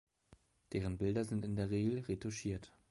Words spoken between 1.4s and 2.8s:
in der Regel retuschiert.